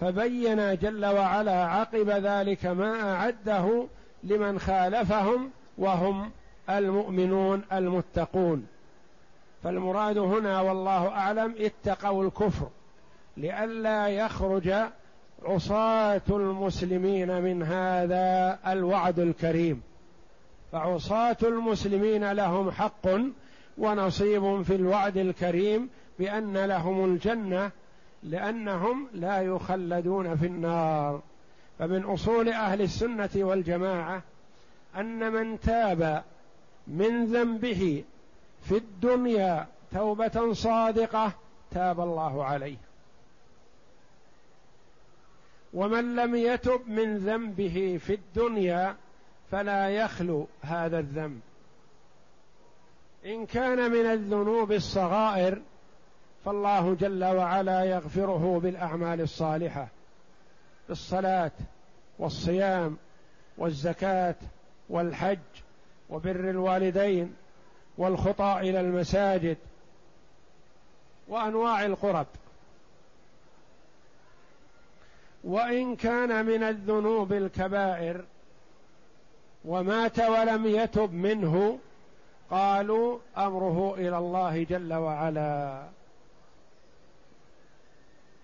فبين 0.00 0.74
جل 0.76 1.06
وعلا 1.06 1.66
عقب 1.66 2.10
ذلك 2.10 2.66
ما 2.66 3.14
أعده 3.14 3.86
لمن 4.24 4.58
خالفهم 4.58 5.50
وهم 5.78 6.30
المؤمنون 6.70 7.62
المتقون. 7.72 8.66
فالمراد 9.62 10.18
هنا 10.18 10.60
والله 10.60 11.08
أعلم 11.08 11.54
اتقوا 11.58 12.24
الكفر 12.24 12.68
لئلا 13.36 14.08
يخرج 14.08 14.74
عصاة 15.44 16.22
المسلمين 16.30 17.42
من 17.42 17.62
هذا 17.62 18.58
الوعد 18.66 19.18
الكريم. 19.18 19.82
فعصاة 20.72 21.36
المسلمين 21.42 22.32
لهم 22.32 22.70
حق 22.70 23.08
ونصيب 23.78 24.62
في 24.62 24.74
الوعد 24.74 25.16
الكريم 25.16 25.88
بأن 26.18 26.56
لهم 26.56 27.04
الجنة 27.04 27.70
لأنهم 28.22 29.08
لا 29.14 29.40
يخلدون 29.40 30.36
في 30.36 30.46
النار. 30.46 31.22
فمن 31.78 32.02
أصول 32.02 32.48
أهل 32.48 32.82
السنة 32.82 33.30
والجماعة 33.36 34.22
أن 34.96 35.32
من 35.32 35.60
تاب 35.60 36.24
من 36.86 37.26
ذنبه 37.26 38.04
في 38.62 38.76
الدنيا 38.76 39.66
توبة 39.92 40.52
صادقة 40.52 41.32
تاب 41.70 42.00
الله 42.00 42.44
عليه. 42.44 42.76
ومن 45.74 46.16
لم 46.16 46.34
يتب 46.34 46.80
من 46.86 47.18
ذنبه 47.18 48.00
في 48.06 48.14
الدنيا 48.14 48.96
فلا 49.50 49.88
يخلو 49.88 50.46
هذا 50.62 50.98
الذنب. 50.98 51.40
إن 53.26 53.46
كان 53.46 53.90
من 53.90 54.06
الذنوب 54.06 54.72
الصغائر 54.72 55.62
فالله 56.44 56.94
جل 56.94 57.24
وعلا 57.24 57.84
يغفره 57.84 58.60
بالأعمال 58.62 59.20
الصالحة 59.20 59.88
بالصلاة 60.88 61.50
والصيام 62.18 62.96
والزكاة 63.58 64.34
والحج 64.88 65.38
وبر 66.10 66.50
الوالدين 66.50 67.34
والخطى 67.98 68.56
إلى 68.60 68.80
المساجد 68.80 69.56
وأنواع 71.28 71.84
القرب. 71.84 72.26
وإن 75.44 75.96
كان 75.96 76.46
من 76.46 76.62
الذنوب 76.62 77.32
الكبائر 77.32 78.24
ومات 79.64 80.18
ولم 80.20 80.66
يتب 80.66 81.12
منه 81.12 81.78
قالوا 82.52 83.18
أمره 83.36 83.94
إلى 83.94 84.18
الله 84.18 84.64
جل 84.64 84.94
وعلا. 84.94 85.82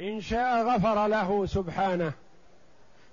إن 0.00 0.20
شاء 0.20 0.66
غفر 0.66 1.06
له 1.06 1.46
سبحانه 1.46 2.12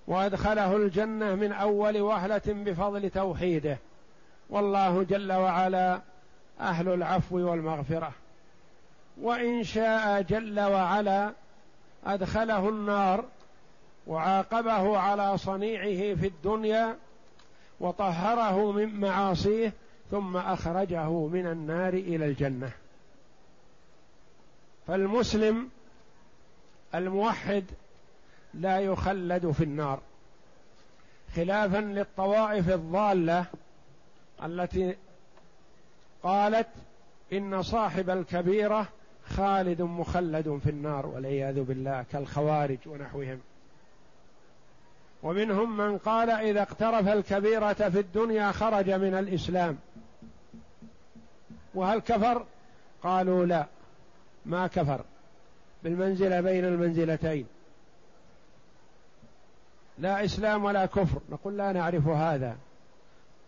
وأدخله 0.07 0.75
الجنة 0.75 1.35
من 1.35 1.51
أول 1.53 2.01
وهلة 2.01 2.41
بفضل 2.47 3.09
توحيده. 3.09 3.77
والله 4.49 5.03
جل 5.03 5.33
وعلا 5.33 6.01
أهل 6.59 6.93
العفو 6.93 7.37
والمغفرة. 7.49 8.11
وإن 9.21 9.63
شاء 9.63 10.21
جل 10.21 10.59
وعلا 10.59 11.31
أدخله 12.05 12.69
النار 12.69 13.25
وعاقبه 14.07 14.97
على 14.97 15.37
صنيعه 15.37 16.15
في 16.15 16.27
الدنيا 16.27 16.95
وطهره 17.79 18.71
من 18.71 18.99
معاصيه 18.99 19.73
ثم 20.11 20.37
أخرجه 20.37 21.09
من 21.09 21.47
النار 21.47 21.93
إلى 21.93 22.25
الجنة. 22.25 22.71
فالمسلم 24.87 25.69
الموحد 26.95 27.63
لا 28.53 28.79
يخلد 28.79 29.51
في 29.51 29.63
النار 29.63 29.99
خلافا 31.35 31.77
للطوائف 31.77 32.69
الضالة 32.69 33.45
التي 34.43 34.95
قالت 36.23 36.67
إن 37.33 37.63
صاحب 37.63 38.09
الكبيرة 38.09 38.87
خالد 39.29 39.81
مخلد 39.81 40.59
في 40.63 40.69
النار 40.69 41.05
والعياذ 41.05 41.63
بالله 41.63 42.05
كالخوارج 42.11 42.77
ونحوهم. 42.85 43.39
ومنهم 45.25 45.77
من 45.77 45.97
قال 45.97 46.29
إذا 46.29 46.61
اقترف 46.61 47.07
الكبيرة 47.07 47.73
في 47.73 47.99
الدنيا 47.99 48.51
خرج 48.51 48.89
من 48.89 49.13
الإسلام. 49.13 49.77
وهل 51.75 51.99
كفر؟ 51.99 52.45
قالوا 53.03 53.45
لا. 53.45 53.65
ما 54.45 54.67
كفر. 54.67 55.01
بالمنزلة 55.83 56.41
بين 56.41 56.65
المنزلتين. 56.65 57.45
لا 59.99 60.25
إسلام 60.25 60.63
ولا 60.63 60.85
كفر. 60.85 61.21
نقول 61.29 61.57
لا 61.57 61.71
نعرف 61.71 62.07
هذا. 62.07 62.55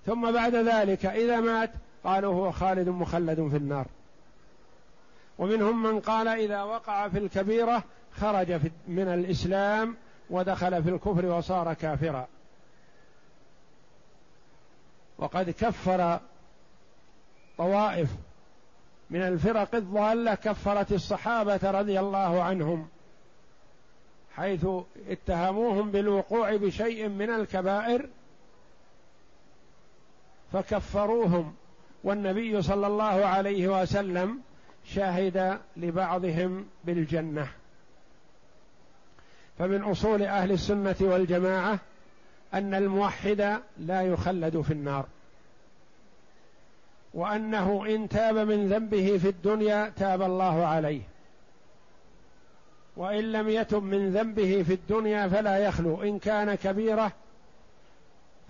ثم 0.06 0.32
بعد 0.32 0.56
ذلك 0.56 1.06
إذا 1.06 1.40
مات 1.40 1.72
قالوا 2.04 2.34
هو 2.34 2.52
خالد 2.52 2.90
مخلد 2.90 3.48
في 3.48 3.58
النار. 3.58 3.86
ومنهم 5.38 5.84
من 5.84 6.00
قال 6.00 6.28
إذا 6.28 6.64
وقع 6.64 7.08
في 7.08 7.18
الكبيرة 7.18 7.84
خرج 8.12 8.60
من 8.88 9.08
الإسلام 9.08 9.96
ودخل 10.30 10.84
في 10.84 10.90
الكفر 10.90 11.26
وصار 11.26 11.74
كافرا. 11.74 12.28
وقد 15.18 15.50
كفر 15.50 16.20
طوائف 17.58 18.10
من 19.10 19.22
الفرق 19.22 19.76
الضالة 19.76 20.36
كفرت 20.36 20.92
الصحابة 20.92 21.60
رضي 21.64 22.00
الله 22.00 22.44
عنهم 22.44 22.88
حيث 24.36 24.66
اتهموهم 25.10 25.92
بالوقوع 25.92 26.56
بشيء 26.56 27.08
من 27.08 27.30
الكبائر 27.30 28.10
فكفروهم. 30.54 31.56
والنبي 32.04 32.62
صلى 32.62 32.88
الله 32.88 33.26
عليه 33.26 33.82
وسلم 33.82 34.42
شهد 34.86 35.60
لبعضهم 35.78 36.68
بالجنة. 36.84 37.48
فمن 39.60 39.84
أصول 39.84 40.24
أهل 40.24 40.52
السنة 40.52 40.96
والجماعة 41.02 41.80
أن 42.54 42.74
الموحد 42.74 43.60
لا 43.80 44.02
يخلد 44.02 44.62
في 44.62 44.74
النار. 44.74 45.06
وأنه 47.14 47.86
إن 47.86 48.10
تاب 48.10 48.36
من 48.38 48.68
ذنبه 48.68 49.18
في 49.18 49.30
الدنيا 49.30 49.92
تاب 49.96 50.22
الله 50.22 50.66
عليه. 50.66 51.02
وإن 52.98 53.32
لم 53.32 53.50
يتب 53.50 53.84
من 53.84 54.10
ذنبه 54.10 54.64
في 54.64 54.74
الدنيا 54.74 55.28
فلا 55.28 55.58
يخلو. 55.58 56.04
إن 56.04 56.20
كان 56.20 56.56
كبيره 56.56 57.12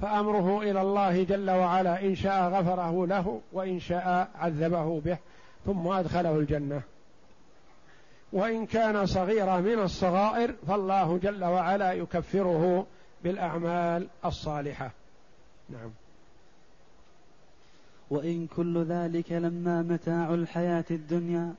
فأمره 0.02 0.62
إلى 0.62 0.82
الله 0.82 1.24
جل 1.24 1.50
وعلا. 1.50 2.02
إن 2.02 2.16
شاء 2.16 2.50
غفره 2.50 3.08
له 3.08 3.42
وإن 3.54 3.80
شاء 3.80 4.30
عذبه 4.36 5.02
به 5.06 5.18
ثم 5.66 5.88
أدخله 5.88 6.40
الجنة. 6.40 6.82
وإن 8.34 8.66
كان 8.66 9.06
صغيره 9.06 9.60
من 9.60 9.80
الصغائر 9.80 10.56
فالله 10.68 11.18
جل 11.18 11.44
وعلا 11.44 11.94
يكفره 11.94 12.86
بالأعمال 13.24 14.08
الصالحة. 14.26 14.92
نعم. 15.70 15.92
وإن 18.10 18.48
كل 18.48 18.84
ذلك 18.84 19.32
لما 19.32 19.82
متاع 19.82 20.34
الحياة 20.34 20.86
الدنيا 20.92 21.54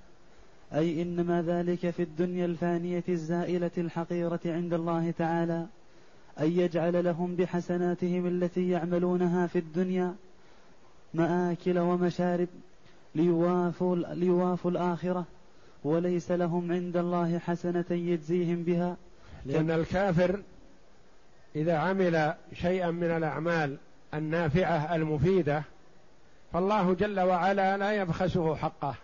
أي 0.74 1.02
إنما 1.02 1.42
ذلك 1.42 1.90
في 1.90 2.02
الدنيا 2.02 2.44
الفانية 2.46 3.04
الزائلة 3.08 3.70
الحقيرة 3.78 4.40
عند 4.46 4.74
الله 4.74 5.10
تعالى 5.10 5.66
أن 6.40 6.52
يجعل 6.52 7.04
لهم 7.04 7.36
بحسناتهم 7.36 8.26
التي 8.26 8.70
يعملونها 8.70 9.46
في 9.46 9.58
الدنيا 9.58 10.14
مآكل 11.14 11.78
ومشارب 11.78 12.48
ليوافوا, 13.14 13.96
ليوافوا 13.96 14.70
الآخرة. 14.70 15.24
وليس 15.84 16.30
لهم 16.30 16.72
عند 16.72 16.96
الله 16.96 17.38
حسنة 17.38 17.84
يجزيهم 17.90 18.62
بها. 18.62 18.96
لأن 19.46 19.70
الكافر 19.70 20.42
إذا 21.56 21.76
عمل 21.78 22.34
شيئا 22.54 22.90
من 22.90 23.10
الأعمال 23.10 23.76
النافعة 24.14 24.94
المفيدة 24.94 25.62
فالله 26.52 26.94
جل 26.94 27.20
وعلا 27.20 27.76
لا 27.76 27.92
يبخسه 27.92 28.54
حقه. 28.54 28.94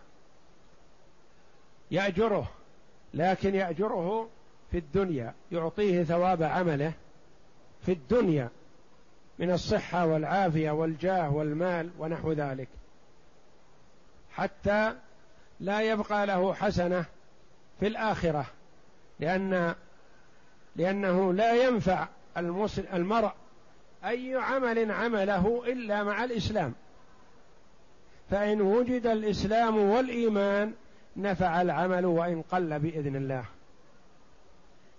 يأجره 1.91 2.51
لكن 3.15 3.55
يأجره 3.55 4.29
في 4.71 4.79
الدنيا 4.79 5.35
يعطيه 5.53 6.05
ثواب 6.05 6.43
عمله 6.43 6.93
في 7.87 7.93
الدنيا 7.93 8.49
من 9.39 9.51
الصحة 9.51 10.07
والعافية 10.07 10.71
والجاه 10.71 11.35
والمال 11.35 11.91
ونحو 11.99 12.33
ذلك. 12.33 12.69
حتى 14.33 14.95
لا 15.65 15.81
يبقى 15.81 16.27
له 16.27 16.55
حسنة 16.55 17.05
في 17.81 17.87
الآخرة 17.87 18.47
لأن 19.21 19.75
لأنه 20.77 21.33
لا 21.33 21.67
ينفع 21.67 22.09
المرء 22.95 23.33
اي 24.05 24.35
عمل 24.35 24.93
عمله 24.93 25.63
إلا 25.67 26.05
مع 26.05 26.25
الإسلام. 26.25 26.73
فإن 28.31 28.61
وجد 28.61 29.07
الإسلام 29.07 29.77
والإيمان 29.77 30.73
نفع 31.17 31.63
العمل 31.63 32.07
وإن 32.07 32.43
قل 32.43 32.79
بإذن 32.79 33.17
الله. 33.17 33.45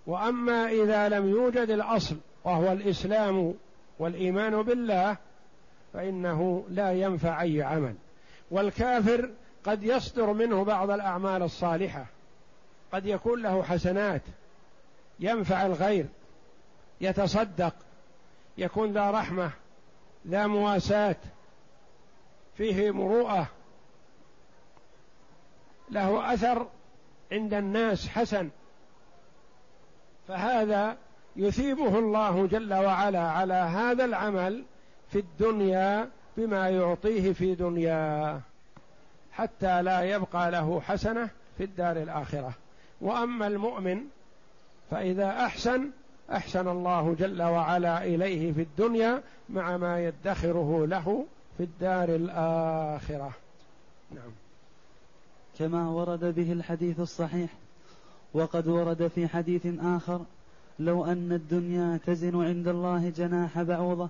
وأما 0.06 0.68
إذا 0.68 1.08
لم 1.08 1.28
يوجد 1.28 1.70
الأصل 1.70 2.16
وهو 2.44 2.72
الإسلام 2.72 3.54
والإيمان 3.98 4.62
بالله 4.62 5.16
فإنه 5.92 6.64
لا 6.70 6.92
ينفع 6.92 7.42
أي 7.42 7.62
عمل. 7.62 7.94
والكافر 8.50 9.30
قد 9.66 9.82
يصدر 9.82 10.32
منه 10.32 10.64
بعض 10.64 10.90
الأعمال 10.90 11.42
الصالحة. 11.42 12.06
قد 12.92 13.06
يكون 13.06 13.42
له 13.42 13.62
حسنات. 13.62 14.22
ينفع 15.20 15.66
الغير. 15.66 16.06
يتصدق. 17.00 17.74
يكون 18.58 18.92
ذا 18.92 19.10
رحمة. 19.10 19.50
ذا 20.28 20.46
مواساة. 20.46 21.16
فيه 22.56 22.90
مروءة. 22.90 23.46
له 25.90 26.34
أثر 26.34 26.66
عند 27.32 27.54
الناس 27.54 28.08
حسن. 28.08 28.50
فهذا 30.28 30.96
يثيبه 31.36 31.98
الله 31.98 32.46
جل 32.46 32.74
وعلا 32.74 33.30
على 33.30 33.54
هذا 33.54 34.04
العمل 34.04 34.64
في 35.08 35.18
الدنيا 35.18 36.10
بما 36.36 36.68
يعطيه 36.70 37.32
في 37.32 37.54
دنياه. 37.54 38.40
حتى 39.36 39.82
لا 39.82 40.02
يبقى 40.02 40.50
له 40.50 40.80
حسنة 40.80 41.28
في 41.58 41.64
الدار 41.64 41.96
الآخرة. 41.96 42.52
وأما 43.00 43.46
المؤمن 43.46 44.00
فإذا 44.90 45.30
أحسن 45.30 45.90
أحسن 46.32 46.68
الله 46.68 47.14
جل 47.18 47.42
وعلا 47.42 48.04
إليه 48.04 48.52
في 48.52 48.62
الدنيا 48.62 49.22
مع 49.48 49.76
ما 49.76 50.04
يدخره 50.04 50.86
له 50.86 51.26
في 51.58 51.62
الدار 51.64 52.08
الآخرة. 52.08 53.30
نعم. 54.14 54.30
كما 55.58 55.88
ورد 55.88 56.34
به 56.34 56.52
الحديث 56.52 57.00
الصحيح 57.00 57.50
وقد 58.34 58.68
ورد 58.68 59.06
في 59.14 59.28
حديث 59.28 59.66
آخر 59.80 60.20
لو 60.78 61.04
أن 61.04 61.32
الدنيا 61.32 61.98
تزن 62.06 62.44
عند 62.44 62.68
الله 62.68 63.12
جناح 63.16 63.62
بعوضة 63.62 64.08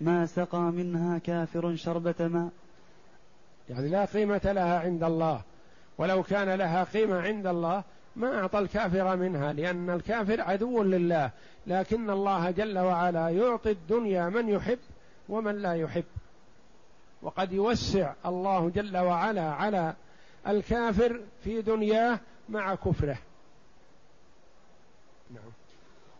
ما 0.00 0.26
سقى 0.26 0.60
منها 0.60 1.18
كافر 1.18 1.76
شربة 1.76 2.14
ماء. 2.20 2.48
يعني 3.70 3.88
لا 3.88 4.04
قيمة 4.04 4.40
لها 4.44 4.78
عند 4.78 5.04
الله. 5.04 5.42
ولو 5.98 6.22
كان 6.22 6.48
لها 6.48 6.84
قيمة 6.84 7.20
عند 7.20 7.46
الله 7.46 7.84
ما 8.16 8.40
أعطى 8.40 8.58
الكافر 8.58 9.16
منها 9.16 9.52
لأن 9.52 9.90
الكافر 9.90 10.40
عدو 10.40 10.82
لله. 10.82 11.30
لكن 11.66 12.10
الله 12.10 12.50
جل 12.50 12.78
وعلا 12.78 13.28
يعطي 13.28 13.70
الدنيا 13.70 14.28
من 14.28 14.48
يحب 14.48 14.78
ومن 15.28 15.54
لا 15.54 15.74
يحب. 15.74 16.04
وقد 17.22 17.52
يوسع 17.52 18.12
الله 18.26 18.68
جل 18.70 18.96
وعلا 18.96 19.50
على 19.52 19.94
الكافر 20.48 21.20
في 21.44 21.62
دنياه 21.62 22.20
مع 22.48 22.74
كفره. 22.74 23.18
نعم. 25.30 25.52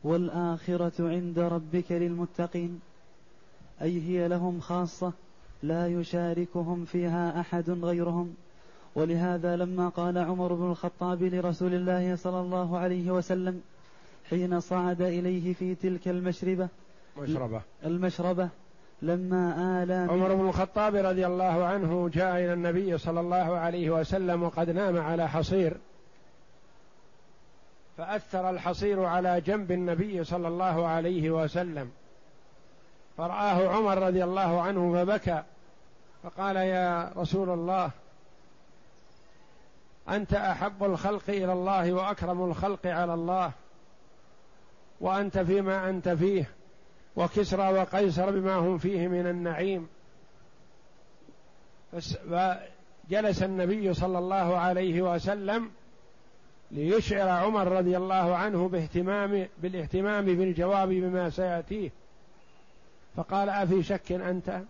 والآخرة 0.05 1.09
عند 1.09 1.39
ربك 1.39 1.93
للمتقين. 1.93 2.81
أي 3.83 4.03
هي 4.03 4.29
لهم 4.29 4.61
خاصة 4.61 5.13
لا 5.63 5.87
يشاركهم 5.87 6.85
فيها 6.85 7.41
أحد 7.41 7.71
غيرهم. 7.71 8.35
ولهذا 8.95 9.57
لما 9.57 9.89
قال 9.89 10.19
عمر 10.19 10.55
بن 10.55 10.71
الخطاب 10.71 11.23
لرسول 11.23 11.75
الله 11.75 12.17
صلى 12.17 12.41
الله 12.41 12.79
عليه 12.79 13.11
وسلم 13.11 13.63
حين 14.31 14.61
صعد 14.61 15.03
إليه 15.03 15.55
في 15.55 15.75
تلك 15.75 16.09
المشربة 16.09 16.69
مشربة. 17.19 17.61
المشربة 17.85 18.49
لما 19.03 19.83
آلى 19.83 19.95
عمر 19.95 20.35
بن 20.35 20.49
الخطاب 20.49 20.95
رضي 20.95 21.27
الله 21.27 21.65
عنه 21.65 22.09
جاء 22.09 22.37
إلى 22.37 22.53
النبي 22.53 22.99
صلى 22.99 23.21
الله 23.21 23.37
عليه 23.37 23.91
وسلم 23.91 24.43
وقد 24.43 24.71
نام 24.71 24.97
على 24.97 25.29
حصير. 25.29 25.77
فأثر 27.97 28.51
الحصير 28.51 29.05
على 29.05 29.41
جنب 29.41 29.73
النبي 29.73 30.25
صلى 30.25 30.49
الله 30.49 30.87
عليه 30.87 31.31
وسلم. 31.31 31.91
فرآه 33.19 33.69
عمر 33.69 33.99
رضي 33.99 34.25
الله 34.25 34.61
عنه 34.61 34.93
فبكى 34.93 35.43
فقال 36.23 36.57
يا 36.57 37.13
رسول 37.17 37.51
الله 37.51 37.91
أنت 40.09 40.35
أحب 40.35 40.85
الخلق 40.85 41.23
إلى 41.29 41.53
الله 41.53 41.93
وأكرم 41.93 42.45
الخلق 42.45 42.87
على 42.87 43.15
الله 43.15 43.53
وأنت 45.01 45.39
فيما 45.39 45.91
أنت 45.91 46.09
فيه 46.09 46.51
وكسرى 47.17 47.73
وقيصر 47.79 48.31
بما 48.31 48.55
هم 48.55 48.79
فيه 48.79 49.09
من 49.09 49.27
النعيم. 49.27 49.89
فجلس 51.93 53.43
النبي 53.43 53.95
صلى 53.95 54.19
الله 54.19 54.59
عليه 54.59 55.03
وسلم 55.03 55.71
ليشعر 56.71 57.29
عمر 57.29 57.69
رضي 57.69 57.97
الله 57.97 58.37
عنه 58.37 58.69
باهتمام 58.69 59.49
بالاهتمام 59.59 60.25
بالجواب 60.25 60.89
بما 60.89 61.31
سيأتيه. 61.31 61.91
فقال 63.19 63.49
أفي 63.49 63.83
شك 63.83 64.13
أنت؟ 64.13 64.61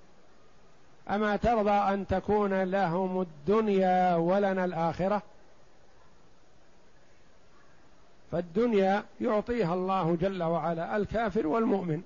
أما 1.11 1.37
ترضى 1.37 1.71
أن 1.71 2.07
تكون 2.07 2.63
لهم 2.63 3.21
الدنيا 3.21 4.17
ولنا 4.17 4.65
الآخرة؟ 4.65 5.23
فالدنيا 8.33 9.05
يعطيها 9.21 9.75
الله 9.75 10.17
جل 10.17 10.43
وعلا 10.43 10.97
الكافر 10.97 11.47
والمؤمن 11.47 12.03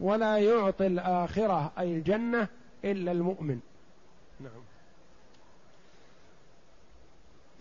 ولا 0.00 0.38
يعطي 0.38 0.86
الآخرة 0.86 1.72
أي 1.78 1.96
الجنة 1.96 2.48
إلا 2.84 3.12
المؤمن. 3.12 3.60
نعم. 4.40 4.62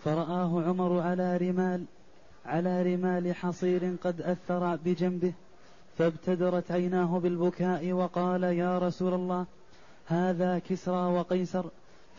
فرآه 0.04 0.64
عمر 0.68 1.00
على 1.00 1.38
رمال 1.38 1.86
على 2.46 2.96
رمال 2.96 3.36
حصير 3.36 3.96
قد 4.04 4.22
أثر 4.22 4.76
بجنبه 4.76 5.34
فابتدرت 5.98 6.72
عيناه 6.72 7.20
بالبكاء 7.20 7.92
وقال 7.92 8.44
يا 8.44 8.78
رسول 8.80 9.14
الله 9.14 9.46
هذا 10.06 10.60
كسرى 10.60 11.06
وقيصر 11.14 11.66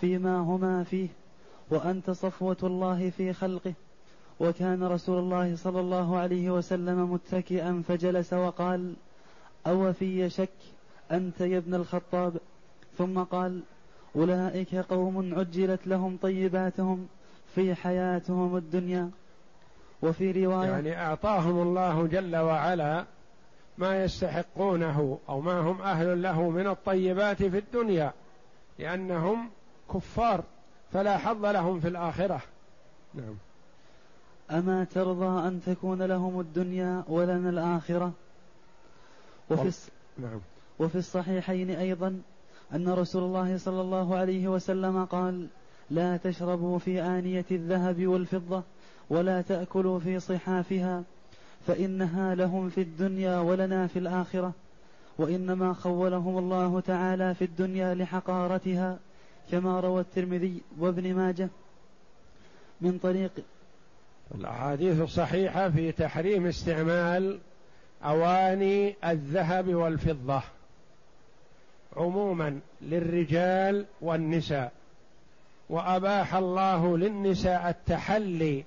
فيما 0.00 0.38
هما 0.38 0.84
فيه 0.84 1.08
وأنت 1.70 2.10
صفوة 2.10 2.56
الله 2.62 3.10
في 3.10 3.32
خلقه. 3.32 3.72
وكان 4.40 4.82
رسول 4.84 5.18
الله 5.18 5.56
صلى 5.56 5.80
الله 5.80 6.16
عليه 6.16 6.50
وسلم 6.50 7.12
متكئا 7.12 7.82
فجلس 7.88 8.32
وقال 8.32 8.94
أو 9.66 9.92
في 9.92 10.30
شك 10.30 10.48
أنت 11.10 11.40
يا 11.40 11.58
ابن 11.58 11.74
الخطاب؟ 11.74 12.32
ثم 12.98 13.18
قال 13.18 13.60
أولئك 14.16 14.74
قوم 14.74 15.34
عجلت 15.38 15.86
لهم 15.86 16.18
طيباتهم 16.22 17.08
في 17.54 17.74
حياتهم 17.74 18.56
الدنيا. 18.56 19.10
وفي 20.02 20.46
رواية 20.46 20.68
يعني 20.68 21.00
أعطاهم 21.00 21.62
الله 21.62 22.06
جل 22.06 22.36
وعلا 22.36 23.04
ما 23.78 24.04
يستحقونه 24.04 25.18
أو 25.28 25.40
ما 25.40 25.60
هم 25.60 25.82
أهل 25.82 26.22
له 26.22 26.50
من 26.50 26.66
الطيبات 26.66 27.42
في 27.42 27.58
الدنيا 27.58 28.12
لأنهم 28.78 29.50
كفار 29.94 30.44
فلا 30.92 31.18
حظ 31.18 31.44
لهم 31.44 31.80
في 31.80 31.88
الآخرة. 31.88 32.40
نعم. 33.14 33.34
أما 34.50 34.84
ترضى 34.84 35.48
أن 35.48 35.60
تكون 35.66 36.02
لهم 36.02 36.40
الدنيا 36.40 37.04
ولنا 37.08 37.50
الآخرة؟ 37.50 38.12
وفي 39.50 39.72
نعم. 40.18 40.40
وفي 40.78 40.98
الصحيحين 40.98 41.70
أيضا 41.70 42.20
أن 42.74 42.88
رسول 42.88 43.22
الله 43.22 43.58
صلى 43.58 43.80
الله 43.80 44.16
عليه 44.16 44.48
وسلم 44.48 45.04
قال 45.04 45.46
لا 45.90 46.16
تشربوا 46.16 46.78
في 46.78 47.02
آنية 47.02 47.44
الذهب 47.50 48.06
والفضة 48.06 48.62
ولا 49.10 49.42
تأكلوا 49.42 49.98
في 49.98 50.20
صحافها 50.20 51.02
فإنها 51.68 52.34
لهم 52.34 52.68
في 52.68 52.80
الدنيا 52.80 53.38
ولنا 53.38 53.86
في 53.86 53.98
الآخرة 53.98 54.52
وإنما 55.18 55.72
خولهم 55.72 56.38
الله 56.38 56.80
تعالى 56.80 57.34
في 57.34 57.44
الدنيا 57.44 57.94
لحقارتها 57.94 58.98
كما 59.50 59.80
روى 59.80 60.00
الترمذي 60.00 60.60
وابن 60.78 61.14
ماجه 61.14 61.48
من 62.80 62.98
طريق 62.98 63.30
الأحاديث 64.34 65.00
الصحيحة 65.00 65.70
في 65.70 65.92
تحريم 65.92 66.46
استعمال 66.46 67.38
أواني 68.04 68.96
الذهب 69.04 69.74
والفضة 69.74 70.42
عموما 71.96 72.60
للرجال 72.82 73.86
والنساء 74.00 74.72
وأباح 75.70 76.34
الله 76.34 76.98
للنساء 76.98 77.68
التحلي 77.68 78.64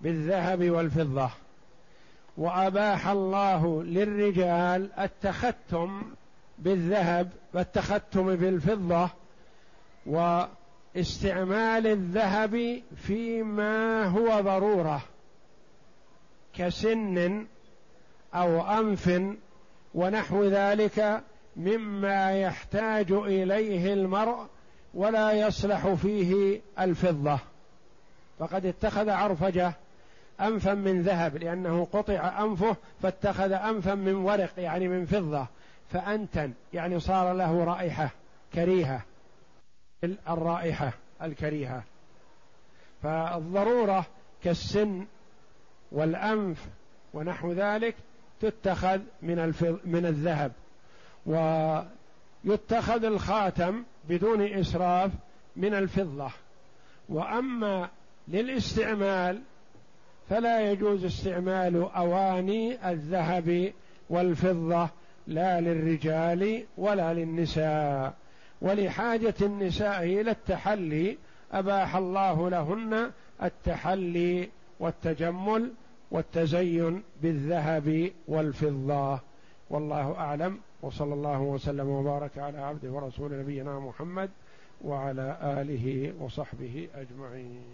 بالذهب 0.00 0.70
والفضة. 0.70 1.30
وأباح 2.36 3.08
الله 3.08 3.82
للرجال 3.82 4.92
التختم 4.98 6.02
بالذهب 6.58 7.30
والتختم 7.54 8.36
بالفضة 8.36 9.10
واستعمال 10.06 11.86
الذهب 11.86 12.82
فيما 12.96 14.04
هو 14.04 14.40
ضرورة 14.40 15.02
كسن 16.54 17.46
أو 18.34 18.60
أنف 18.60 19.22
ونحو 19.94 20.44
ذلك 20.44 21.22
مما 21.56 22.32
يحتاج 22.32 23.12
إليه 23.12 23.92
المرء 23.92 24.46
ولا 24.94 25.32
يصلح 25.32 25.88
فيه 25.88 26.60
الفضة. 26.80 27.38
فقد 28.38 28.66
اتخذ 28.66 29.10
عرفجة 29.10 29.72
أنفا 30.40 30.74
من 30.74 31.02
ذهب 31.02 31.36
لأنه 31.36 31.84
قطع 31.92 32.44
أنفه 32.44 32.76
فاتخذ 33.02 33.52
أنفا 33.52 33.94
من 33.94 34.14
ورق 34.14 34.50
يعني 34.58 34.88
من 34.88 35.06
فضة. 35.06 35.46
فأنتن 35.90 36.52
يعني 36.72 37.00
صار 37.00 37.32
له 37.32 37.64
رائحة 37.64 38.10
كريهة. 38.54 39.02
الرائحة 40.28 40.92
الكريهة. 41.22 41.82
فالضرورة 43.02 44.06
كالسن 44.44 45.06
والأنف 45.92 46.66
ونحو 47.14 47.52
ذلك 47.52 47.94
تتخذ 48.40 49.00
من 49.22 49.38
الفض 49.38 49.78
من 49.84 50.06
الذهب. 50.06 50.52
ويتخذ 51.26 53.04
الخاتم 53.04 53.84
بدون 54.08 54.42
إسراف 54.42 55.10
من 55.56 55.74
الفضة. 55.74 56.30
وأما 57.08 57.88
للاستعمال 58.28 59.42
فلا 60.30 60.70
يجوز 60.70 61.04
استعمال 61.04 61.76
أواني 61.76 62.90
الذهب 62.90 63.72
والفضة 64.10 64.88
لا 65.26 65.60
للرجال 65.60 66.64
ولا 66.76 67.14
للنساء. 67.14 68.14
ولحاجة 68.62 69.34
النساء 69.42 70.02
إلى 70.02 70.30
التحلي 70.30 71.18
أباح 71.52 71.96
الله 71.96 72.50
لهن 72.50 73.10
التحلي 73.42 74.48
والتجمل 74.80 75.72
والتزين 76.10 77.02
بالذهب 77.22 78.10
والفضة. 78.28 79.20
والله 79.70 80.14
أعلم. 80.18 80.58
وصلى 80.82 81.14
الله 81.14 81.40
وسلم 81.40 81.88
وبارك 81.88 82.38
على 82.38 82.58
عبده 82.58 82.90
ورسول 82.90 83.40
نبينا 83.40 83.78
محمد 83.78 84.30
وعلى 84.84 85.38
آله 85.42 86.12
وصحبه 86.20 86.88
أجمعين. 86.94 87.64